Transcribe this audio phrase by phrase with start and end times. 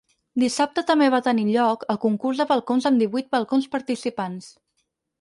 [0.43, 4.53] Dissabte també va tenir lloc el concurs de balcons amb divuit balcons participants.